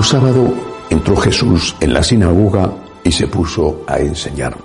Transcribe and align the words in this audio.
Un 0.00 0.06
sábado 0.06 0.54
entró 0.88 1.14
Jesús 1.14 1.76
en 1.78 1.92
la 1.92 2.02
sinagoga 2.02 2.72
y 3.04 3.12
se 3.12 3.26
puso 3.26 3.84
a 3.86 3.98
enseñar. 3.98 4.56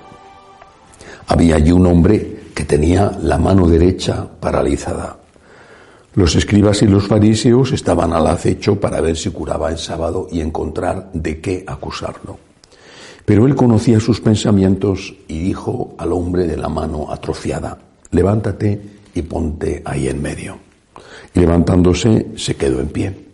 Había 1.27 1.57
allí 1.57 1.73
un 1.73 1.85
hombre 1.87 2.43
que 2.55 2.63
tenía 2.63 3.11
la 3.21 3.37
mano 3.37 3.67
derecha 3.67 4.25
paralizada. 4.39 5.17
Los 6.13 6.37
escribas 6.37 6.83
y 6.83 6.87
los 6.87 7.05
fariseos 7.07 7.73
estaban 7.73 8.13
al 8.13 8.27
acecho 8.27 8.79
para 8.79 9.01
ver 9.01 9.17
si 9.17 9.29
curaba 9.29 9.71
en 9.71 9.77
sábado 9.77 10.29
y 10.31 10.39
encontrar 10.39 11.09
de 11.11 11.41
qué 11.41 11.65
acusarlo. 11.67 12.39
Pero 13.25 13.45
él 13.45 13.55
conocía 13.55 13.99
sus 13.99 14.21
pensamientos 14.21 15.15
y 15.27 15.39
dijo 15.39 15.95
al 15.97 16.13
hombre 16.13 16.47
de 16.47 16.55
la 16.55 16.69
mano 16.69 17.11
atrofiada, 17.11 17.77
levántate 18.11 18.81
y 19.13 19.21
ponte 19.23 19.81
ahí 19.83 20.07
en 20.07 20.21
medio. 20.21 20.57
Y 21.33 21.41
levantándose 21.41 22.27
se 22.37 22.55
quedó 22.55 22.79
en 22.79 22.87
pie. 22.87 23.25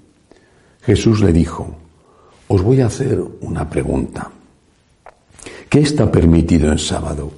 Jesús 0.81 1.21
le 1.21 1.31
dijo, 1.31 1.77
os 2.53 2.61
voy 2.61 2.81
a 2.81 2.87
hacer 2.87 3.23
una 3.39 3.69
pregunta. 3.69 4.29
¿Qué 5.69 5.79
está 5.79 6.11
permitido 6.11 6.69
en 6.69 6.79
sábado? 6.79 7.31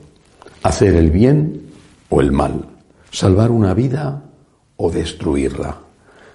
¿Hacer 0.64 0.96
el 0.96 1.12
bien 1.12 1.70
o 2.10 2.20
el 2.20 2.32
mal? 2.32 2.66
¿Salvar 3.12 3.52
una 3.52 3.76
vida 3.76 4.24
o 4.76 4.90
destruirla? 4.90 5.78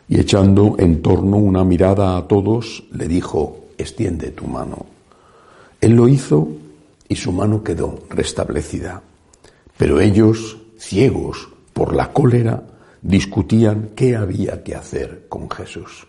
Y 0.09 0.21
echando 0.21 0.77
en 0.79 1.03
torno 1.03 1.39
una 1.39 1.65
mirada 1.65 2.17
a 2.17 2.29
todos, 2.29 2.85
le 2.93 3.09
dijo, 3.09 3.67
extiende 3.77 4.31
tu 4.31 4.47
mano. 4.47 4.87
Él 5.81 5.97
lo 5.97 6.07
hizo 6.07 6.49
y 7.09 7.17
su 7.17 7.33
mano 7.33 7.65
quedó 7.65 8.05
restablecida. 8.09 9.03
Pero 9.77 9.99
ellos, 9.99 10.57
ciegos 10.79 11.49
por 11.73 11.97
la 11.97 12.13
cólera, 12.13 12.63
discutían 13.03 13.91
qué 13.97 14.15
había 14.15 14.63
que 14.63 14.77
hacer 14.77 15.27
con 15.29 15.51
Jesús. 15.51 16.07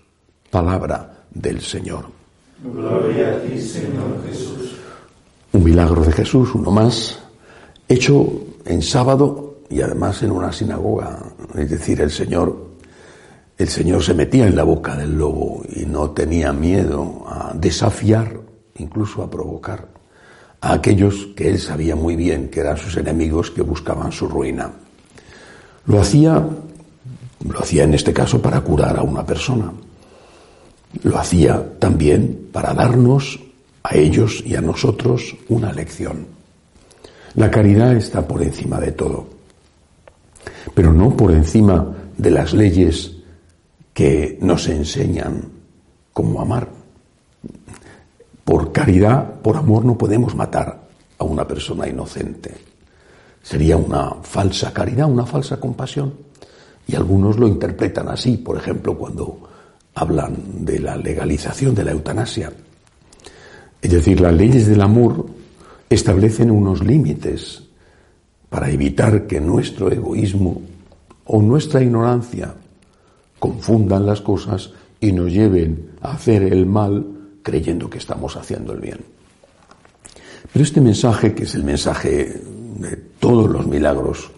Palabra 0.52 1.26
del 1.34 1.62
Señor. 1.62 2.19
Gloria 2.62 3.30
a 3.30 3.42
ti, 3.42 3.58
Señor 3.58 4.22
Jesús. 4.28 4.76
Un 5.54 5.64
milagro 5.64 6.04
de 6.04 6.12
Jesús, 6.12 6.54
uno 6.56 6.72
más, 6.72 7.18
hecho 7.88 8.30
en 8.66 8.82
sábado 8.82 9.60
y 9.70 9.82
además 9.82 10.22
en 10.24 10.32
una 10.32 10.52
sinagoga. 10.52 11.20
Es 11.56 11.70
decir, 11.70 12.02
el 12.02 12.12
Señor, 12.12 12.72
el 13.58 13.70
Señor 13.70 14.04
se 14.04 14.14
metía 14.14 14.46
en 14.46 14.58
la 14.58 14.64
boca 14.64 14.98
del 14.98 15.18
lobo 15.18 15.64
y 15.74 15.86
no 15.86 16.12
tenía 16.12 16.52
miedo 16.52 17.24
a 17.28 17.54
desafiar, 17.54 18.38
incluso 18.78 19.24
a 19.24 19.30
provocar 19.30 19.88
a 20.60 20.74
aquellos 20.74 21.30
que 21.38 21.50
él 21.50 21.60
sabía 21.60 21.96
muy 21.96 22.18
bien 22.18 22.50
que 22.50 22.60
eran 22.60 22.76
sus 22.76 22.98
enemigos 22.98 23.52
que 23.52 23.62
buscaban 23.62 24.12
su 24.12 24.28
ruina. 24.28 24.70
Lo 25.86 26.02
hacía, 26.02 26.46
lo 27.48 27.60
hacía 27.60 27.86
en 27.86 27.94
este 27.94 28.12
caso 28.12 28.42
para 28.42 28.60
curar 28.60 28.98
a 28.98 29.02
una 29.02 29.26
persona 29.26 29.72
lo 31.04 31.18
hacía 31.18 31.78
también 31.80 32.50
para 32.52 32.74
darnos 32.74 33.40
a 33.84 33.96
ellos 33.96 34.44
y 34.46 34.56
a 34.56 34.62
nosotros 34.62 35.36
una 35.48 35.72
lección. 35.72 36.28
La 37.36 37.50
caridad 37.52 37.96
está 37.96 38.28
por 38.28 38.42
encima 38.42 38.80
de 38.80 38.92
todo, 38.92 39.28
pero 40.74 40.92
no 40.92 41.16
por 41.16 41.32
encima 41.32 41.96
de 42.18 42.32
las 42.32 42.54
leyes 42.54 43.18
que 43.94 44.38
nos 44.42 44.68
enseñan 44.68 45.44
cómo 46.14 46.42
amar. 46.42 46.70
Por 48.44 48.72
caridad, 48.72 49.42
por 49.42 49.58
amor, 49.58 49.86
no 49.86 49.98
podemos 49.98 50.36
matar 50.36 50.88
a 51.18 51.24
una 51.24 51.48
persona 51.48 51.88
inocente. 51.88 52.56
Sería 53.44 53.78
una 53.78 54.16
falsa 54.24 54.74
caridad, 54.74 55.10
una 55.10 55.26
falsa 55.26 55.60
compasión. 55.60 56.14
Y 56.88 56.96
algunos 56.96 57.38
lo 57.38 57.48
interpretan 57.48 58.10
así, 58.10 58.38
por 58.38 58.58
ejemplo, 58.58 58.98
cuando 58.98 59.49
hablan 60.00 60.66
de 60.66 60.80
la 60.80 60.96
legalización 60.96 61.76
de 61.76 61.84
la 61.84 61.92
eutanasia. 61.92 62.54
Es 63.82 63.92
decir, 63.92 64.22
las 64.22 64.34
leyes 64.34 64.66
del 64.68 64.82
amor 64.82 65.26
establecen 65.90 66.52
unos 66.52 66.82
límites 66.82 67.64
para 68.50 68.72
evitar 68.72 69.28
que 69.28 69.42
nuestro 69.42 69.92
egoísmo 69.92 70.62
o 71.26 71.42
nuestra 71.42 71.82
ignorancia 71.82 72.54
confundan 73.40 74.06
las 74.06 74.22
cosas 74.22 74.72
y 75.02 75.12
nos 75.12 75.34
lleven 75.34 75.92
a 76.02 76.14
hacer 76.14 76.44
el 76.44 76.66
mal 76.66 77.06
creyendo 77.44 77.90
que 77.90 77.98
estamos 77.98 78.38
haciendo 78.38 78.72
el 78.72 78.80
bien. 78.80 79.00
Pero 80.54 80.64
este 80.64 80.80
mensaje, 80.80 81.34
que 81.34 81.44
es 81.44 81.56
el 81.56 81.66
mensaje 81.66 82.42
de 82.78 82.96
todos 83.20 83.50
los 83.50 83.68
milagros 83.68 84.32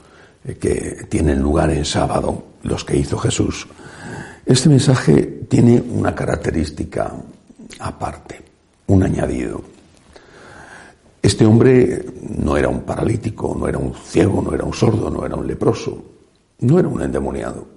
que 0.59 1.05
tienen 1.07 1.39
lugar 1.39 1.69
en 1.69 1.85
sábado, 1.85 2.43
los 2.63 2.83
que 2.83 2.97
hizo 2.97 3.17
Jesús, 3.17 3.67
este 4.45 4.69
mensaje 4.69 5.43
tiene 5.47 5.81
una 5.81 6.15
característica 6.15 7.13
aparte, 7.79 8.41
un 8.87 9.03
añadido. 9.03 9.61
Este 11.21 11.45
hombre 11.45 12.03
no 12.39 12.57
era 12.57 12.67
un 12.67 12.81
paralítico, 12.81 13.55
no 13.57 13.67
era 13.67 13.77
un 13.77 13.93
ciego, 13.93 14.41
no 14.41 14.53
era 14.53 14.63
un 14.63 14.73
sordo, 14.73 15.09
no 15.09 15.25
era 15.25 15.35
un 15.35 15.45
leproso, 15.45 16.03
no 16.59 16.79
era 16.79 16.87
un 16.87 17.01
endemoniado. 17.01 17.67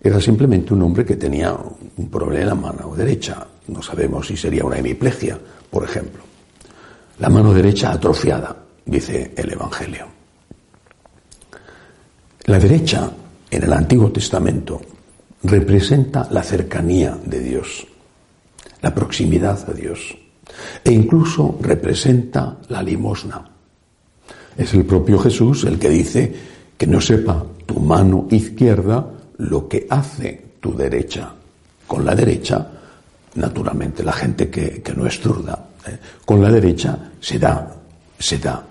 Era 0.00 0.20
simplemente 0.20 0.72
un 0.72 0.82
hombre 0.82 1.04
que 1.04 1.16
tenía 1.16 1.56
un 1.96 2.08
problema 2.08 2.42
en 2.42 2.48
la 2.48 2.54
mano 2.54 2.94
derecha. 2.94 3.44
No 3.66 3.82
sabemos 3.82 4.28
si 4.28 4.36
sería 4.36 4.64
una 4.64 4.78
hemiplegia, 4.78 5.38
por 5.70 5.82
ejemplo. 5.82 6.22
La 7.18 7.28
mano 7.28 7.52
derecha 7.52 7.92
atrofiada, 7.92 8.54
dice 8.84 9.32
el 9.36 9.52
Evangelio. 9.52 10.06
La 12.44 12.60
derecha, 12.60 13.10
en 13.50 13.62
el 13.64 13.72
Antiguo 13.72 14.12
Testamento, 14.12 14.80
representa 15.46 16.28
la 16.30 16.42
cercanía 16.42 17.16
de 17.24 17.40
Dios, 17.40 17.86
la 18.82 18.94
proximidad 18.94 19.68
a 19.68 19.72
Dios 19.72 20.16
e 20.84 20.92
incluso 20.92 21.58
representa 21.60 22.56
la 22.68 22.82
limosna. 22.82 23.44
Es 24.56 24.72
el 24.74 24.84
propio 24.84 25.18
Jesús 25.18 25.64
el 25.64 25.78
que 25.78 25.90
dice 25.90 26.34
que 26.76 26.86
no 26.86 27.00
sepa 27.00 27.44
tu 27.66 27.80
mano 27.80 28.26
izquierda 28.30 29.06
lo 29.38 29.68
que 29.68 29.86
hace 29.90 30.56
tu 30.60 30.74
derecha. 30.74 31.32
Con 31.86 32.04
la 32.04 32.14
derecha, 32.14 32.66
naturalmente, 33.34 34.02
la 34.02 34.12
gente 34.12 34.48
que, 34.48 34.82
no 34.96 35.06
es 35.06 35.20
zurda, 35.20 35.68
¿eh? 35.86 35.98
con 36.24 36.40
la 36.42 36.50
derecha 36.50 37.10
se 37.20 37.38
da, 37.38 37.74
se 38.18 38.38
da. 38.38 38.64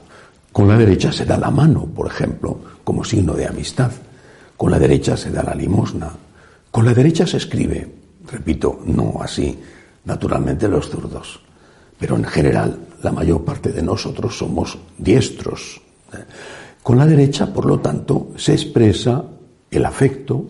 Con 0.51 0.67
la 0.67 0.77
derecha 0.77 1.11
se 1.11 1.25
da 1.25 1.37
la 1.37 1.51
mano, 1.51 1.85
por 1.85 2.07
ejemplo, 2.07 2.57
como 2.83 3.03
signo 3.03 3.33
de 3.33 3.45
amistad. 3.45 3.91
Con 4.57 4.71
la 4.71 4.79
derecha 4.79 5.17
se 5.17 5.29
da 5.29 5.43
la 5.43 5.53
limosna. 5.53 6.11
Con 6.75 6.83
la 6.83 6.93
derecha 6.93 7.25
se 7.25 7.37
escribe, 7.37 7.87
repito, 8.29 8.81
no 8.85 9.19
así, 9.21 9.57
naturalmente 10.03 10.67
los 10.67 10.89
zurdos, 10.89 11.39
pero 11.97 12.17
en 12.17 12.25
general 12.25 12.77
la 13.01 13.13
mayor 13.13 13.45
parte 13.45 13.71
de 13.71 13.81
nosotros 13.81 14.37
somos 14.37 14.77
diestros. 14.97 15.79
Con 16.83 16.97
la 16.97 17.05
derecha, 17.05 17.53
por 17.53 17.65
lo 17.65 17.79
tanto, 17.79 18.31
se 18.35 18.51
expresa 18.51 19.23
el 19.71 19.85
afecto, 19.85 20.47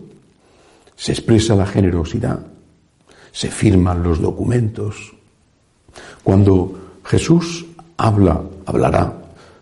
se 0.96 1.12
expresa 1.12 1.54
la 1.54 1.64
generosidad, 1.64 2.40
se 3.30 3.48
firman 3.48 4.02
los 4.02 4.20
documentos. 4.20 5.14
Cuando 6.24 6.98
Jesús 7.04 7.66
habla, 7.98 8.42
hablará 8.64 9.16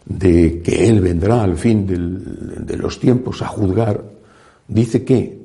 de 0.06 0.62
que 0.62 0.88
Él 0.88 1.02
vendrá 1.02 1.42
al 1.42 1.58
fin 1.58 1.86
de 1.86 2.76
los 2.78 2.98
tiempos 2.98 3.42
a 3.42 3.48
juzgar, 3.48 4.02
dice 4.66 5.04
que 5.04 5.43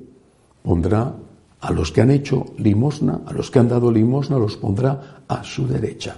pondrá 0.62 1.14
a 1.62 1.72
los 1.72 1.92
que 1.92 2.02
han 2.02 2.12
hecho 2.12 2.46
limosna, 2.58 3.22
a 3.26 3.34
los 3.34 3.52
que 3.52 3.60
han 3.60 3.68
dado 3.68 3.92
limosna, 3.92 4.38
los 4.38 4.58
pondrá 4.58 5.24
a 5.28 5.44
su 5.44 5.68
derecha. 5.68 6.18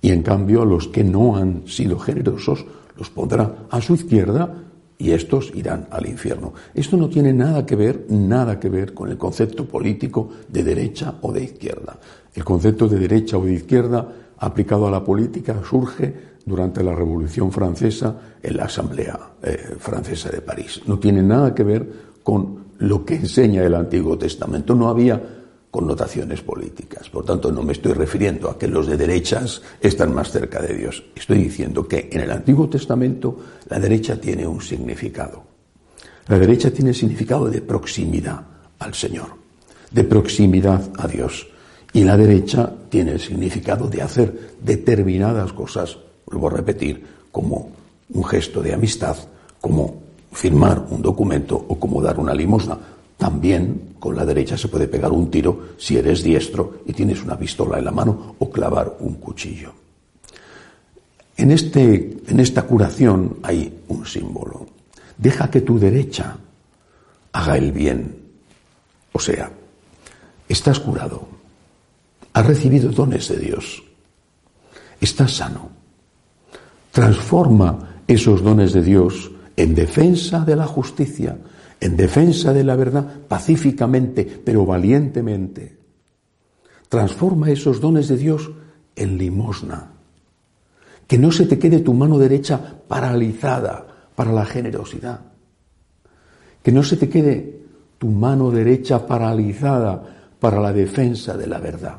Y 0.00 0.10
en 0.10 0.22
cambio 0.22 0.62
a 0.62 0.66
los 0.66 0.88
que 0.88 1.02
no 1.02 1.36
han 1.36 1.66
sido 1.66 1.98
generosos, 1.98 2.64
los 2.96 3.10
pondrá 3.10 3.66
a 3.70 3.80
su 3.80 3.94
izquierda 3.94 4.54
y 4.98 5.10
estos 5.10 5.50
irán 5.54 5.88
al 5.90 6.06
infierno. 6.06 6.52
Esto 6.72 6.96
no 6.96 7.08
tiene 7.08 7.32
nada 7.32 7.66
que 7.66 7.74
ver, 7.74 8.06
nada 8.10 8.60
que 8.60 8.68
ver 8.68 8.94
con 8.94 9.10
el 9.10 9.18
concepto 9.18 9.66
político 9.66 10.30
de 10.48 10.62
derecha 10.62 11.14
o 11.22 11.32
de 11.32 11.44
izquierda. 11.44 11.98
El 12.32 12.44
concepto 12.44 12.88
de 12.88 12.98
derecha 12.98 13.36
o 13.36 13.44
de 13.44 13.54
izquierda 13.54 14.08
aplicado 14.38 14.86
a 14.86 14.90
la 14.90 15.02
política 15.02 15.60
surge 15.68 16.34
durante 16.44 16.82
la 16.82 16.94
Revolución 16.94 17.50
Francesa 17.50 18.16
en 18.42 18.56
la 18.56 18.64
Asamblea 18.64 19.18
eh, 19.42 19.76
Francesa 19.78 20.30
de 20.30 20.42
París. 20.42 20.82
No 20.86 20.98
tiene 20.98 21.22
nada 21.22 21.54
que 21.54 21.64
ver 21.64 21.92
con 22.22 22.63
lo 22.78 23.04
que 23.04 23.16
enseña 23.16 23.62
el 23.62 23.74
Antiguo 23.74 24.18
Testamento. 24.18 24.74
No 24.74 24.88
había 24.88 25.20
connotaciones 25.74 26.40
políticas. 26.40 27.10
Por 27.10 27.24
tanto, 27.24 27.50
no 27.50 27.64
me 27.64 27.72
estoy 27.72 27.94
refiriendo 27.94 28.48
a 28.48 28.56
que 28.56 28.68
los 28.68 28.86
de 28.86 28.96
derechas 28.96 29.60
están 29.80 30.14
más 30.14 30.30
cerca 30.30 30.62
de 30.62 30.72
Dios. 30.72 31.02
Estoy 31.16 31.38
diciendo 31.38 31.88
que 31.88 32.08
en 32.12 32.20
el 32.20 32.30
Antiguo 32.30 32.68
Testamento 32.68 33.36
la 33.68 33.80
derecha 33.80 34.20
tiene 34.20 34.46
un 34.46 34.60
significado. 34.60 35.42
La 36.28 36.38
derecha 36.38 36.70
tiene 36.70 36.94
significado 36.94 37.50
de 37.50 37.60
proximidad 37.60 38.40
al 38.78 38.94
Señor, 38.94 39.30
de 39.90 40.04
proximidad 40.04 40.92
a 40.96 41.08
Dios. 41.08 41.48
Y 41.92 42.04
la 42.04 42.16
derecha 42.16 42.72
tiene 42.88 43.10
el 43.10 43.20
significado 43.20 43.88
de 43.88 44.02
hacer 44.02 44.54
determinadas 44.62 45.52
cosas, 45.52 45.98
vuelvo 46.24 46.46
a 46.46 46.52
repetir, 46.52 47.04
como 47.32 47.72
un 48.10 48.24
gesto 48.24 48.62
de 48.62 48.74
amistad, 48.74 49.16
como 49.60 50.03
firmar 50.34 50.84
un 50.90 51.00
documento 51.00 51.54
o 51.56 51.78
como 51.78 52.02
dar 52.02 52.18
una 52.18 52.34
limosna. 52.34 52.76
También 53.16 53.94
con 53.98 54.16
la 54.16 54.26
derecha 54.26 54.58
se 54.58 54.68
puede 54.68 54.88
pegar 54.88 55.12
un 55.12 55.30
tiro 55.30 55.76
si 55.78 55.96
eres 55.96 56.22
diestro 56.22 56.82
y 56.84 56.92
tienes 56.92 57.22
una 57.22 57.38
pistola 57.38 57.78
en 57.78 57.84
la 57.84 57.92
mano 57.92 58.34
o 58.38 58.50
clavar 58.50 58.96
un 59.00 59.14
cuchillo. 59.14 59.72
En, 61.36 61.50
este, 61.50 62.18
en 62.26 62.40
esta 62.40 62.62
curación 62.62 63.38
hay 63.42 63.82
un 63.88 64.04
símbolo. 64.04 64.66
Deja 65.16 65.48
que 65.50 65.60
tu 65.60 65.78
derecha 65.78 66.36
haga 67.32 67.56
el 67.56 67.72
bien. 67.72 68.16
O 69.12 69.18
sea, 69.20 69.50
estás 70.48 70.80
curado. 70.80 71.26
Has 72.32 72.46
recibido 72.46 72.90
dones 72.90 73.28
de 73.28 73.38
Dios. 73.38 73.82
Estás 75.00 75.36
sano. 75.36 75.70
Transforma 76.90 78.02
esos 78.06 78.42
dones 78.42 78.72
de 78.72 78.82
Dios 78.82 79.30
en 79.56 79.74
defensa 79.74 80.44
de 80.44 80.56
la 80.56 80.66
justicia, 80.66 81.38
en 81.80 81.96
defensa 81.96 82.52
de 82.52 82.64
la 82.64 82.76
verdad, 82.76 83.06
pacíficamente, 83.28 84.24
pero 84.24 84.64
valientemente. 84.66 85.76
Transforma 86.88 87.50
esos 87.50 87.80
dones 87.80 88.08
de 88.08 88.16
Dios 88.16 88.50
en 88.96 89.18
limosna. 89.18 89.92
Que 91.06 91.18
no 91.18 91.30
se 91.30 91.46
te 91.46 91.58
quede 91.58 91.80
tu 91.80 91.92
mano 91.92 92.18
derecha 92.18 92.78
paralizada 92.88 93.86
para 94.14 94.32
la 94.32 94.44
generosidad. 94.44 95.20
Que 96.62 96.72
no 96.72 96.82
se 96.82 96.96
te 96.96 97.08
quede 97.08 97.60
tu 97.98 98.08
mano 98.08 98.50
derecha 98.50 99.06
paralizada 99.06 100.32
para 100.40 100.60
la 100.60 100.72
defensa 100.72 101.36
de 101.36 101.46
la 101.46 101.58
verdad. 101.58 101.98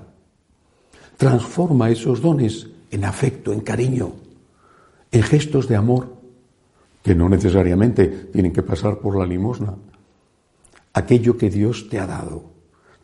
Transforma 1.18 1.90
esos 1.90 2.22
dones 2.22 2.68
en 2.92 3.06
afecto, 3.06 3.54
en 3.54 3.62
cariño, 3.62 4.14
en 5.12 5.24
gestos 5.24 5.68
de 5.68 5.76
amor, 5.76 6.15
que 7.06 7.14
no 7.14 7.30
necesariamente 7.30 8.08
tienen 8.34 8.52
que 8.52 8.64
pasar 8.64 8.98
por 8.98 9.16
la 9.16 9.28
limosna. 9.28 9.76
Aquello 10.92 11.38
que 11.38 11.52
Dios 11.52 11.88
te 11.88 12.00
ha 12.00 12.08
dado, 12.08 12.46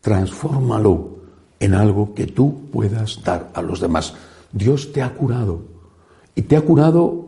transfórmalo 0.00 1.18
en 1.60 1.72
algo 1.72 2.12
que 2.12 2.26
tú 2.26 2.68
puedas 2.72 3.22
dar 3.22 3.52
a 3.54 3.62
los 3.62 3.78
demás. 3.78 4.12
Dios 4.50 4.92
te 4.92 5.02
ha 5.02 5.14
curado 5.14 5.62
y 6.34 6.42
te 6.42 6.56
ha 6.56 6.62
curado 6.62 7.26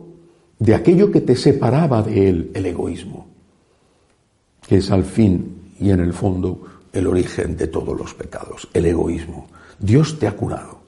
de 0.59 0.75
aquello 0.75 1.11
que 1.11 1.21
te 1.21 1.37
separaba 1.37 2.03
de 2.03 2.27
Él, 2.27 2.51
el 2.53 2.65
egoísmo, 2.65 3.25
que 4.67 4.75
es 4.79 4.91
al 4.91 5.05
fin 5.05 5.71
y 5.79 5.91
en 5.91 6.01
el 6.01 6.11
fondo 6.11 6.59
el 6.91 7.07
origen 7.07 7.55
de 7.55 7.67
todos 7.67 7.97
los 7.97 8.13
pecados, 8.13 8.67
el 8.73 8.85
egoísmo. 8.85 9.47
Dios 9.79 10.19
te 10.19 10.27
ha 10.27 10.35
curado. 10.35 10.79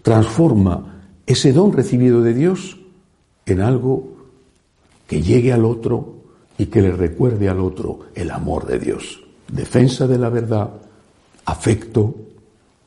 Transforma 0.00 1.08
ese 1.26 1.52
don 1.52 1.72
recibido 1.72 2.22
de 2.22 2.34
Dios 2.34 2.78
en 3.46 3.60
algo 3.62 4.13
que 5.06 5.22
llegue 5.22 5.52
al 5.52 5.64
otro 5.64 6.14
y 6.58 6.66
que 6.66 6.82
le 6.82 6.92
recuerde 6.92 7.48
al 7.48 7.60
otro 7.60 8.00
el 8.14 8.30
amor 8.30 8.66
de 8.66 8.78
Dios. 8.78 9.22
Defensa 9.50 10.06
de 10.06 10.18
la 10.18 10.28
verdad, 10.28 10.70
afecto, 11.44 12.14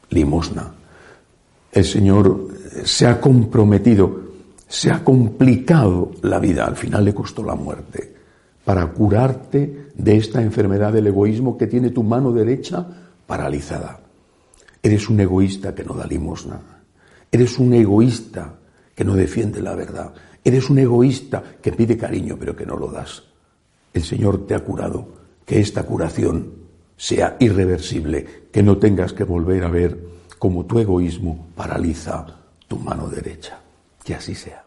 limosna. 0.10 0.74
El 1.72 1.86
Señor 1.86 2.48
se 2.84 3.08
ha 3.08 3.20
comprometido, 3.20 4.22
se 4.68 4.92
ha 4.92 5.04
complicado 5.04 6.12
la 6.22 6.40
vida, 6.40 6.66
al 6.66 6.76
final 6.76 7.06
le 7.06 7.14
costó 7.14 7.44
la 7.44 7.56
muerte, 7.56 8.16
para 8.64 8.88
curarte 8.88 9.88
de 9.96 10.18
esta 10.18 10.42
enfermedad 10.42 10.94
del 10.94 11.08
egoísmo 11.08 11.58
que 11.58 11.68
tiene 11.68 11.90
tu 11.90 12.04
mano 12.04 12.32
derecha 12.32 12.86
paralizada. 13.26 14.00
Eres 14.82 15.10
un 15.10 15.20
egoísta 15.20 15.76
que 15.76 15.84
no 15.84 15.94
da 15.94 16.06
limosna. 16.06 16.60
Eres 17.32 17.60
un 17.60 17.74
egoísta 17.74 18.56
que 18.96 19.04
no 19.04 19.16
defiende 19.16 19.62
la 19.62 19.76
verdad. 19.76 20.14
Eres 20.48 20.70
un 20.70 20.80
egoísta 20.80 21.44
que 21.62 21.74
pide 21.74 21.98
cariño 21.98 22.38
pero 22.40 22.56
que 22.56 22.66
no 22.66 22.78
lo 22.78 22.88
das. 22.88 23.22
El 23.94 24.06
Señor 24.06 24.48
te 24.48 24.56
ha 24.56 24.62
curado. 24.62 25.10
Que 25.46 25.60
esta 25.60 25.84
curación 25.84 26.54
sea 26.96 27.36
irreversible, 27.42 28.48
que 28.50 28.64
no 28.64 28.78
tengas 28.78 29.12
que 29.12 29.26
volver 29.26 29.66
a 29.66 29.70
ver 29.70 30.00
cómo 30.40 30.66
tu 30.66 30.80
egoísmo 30.80 31.50
paraliza 31.54 32.26
tu 32.66 32.78
mano 32.78 33.10
derecha. 33.10 33.60
Que 34.02 34.16
así 34.16 34.36
sea. 34.36 34.67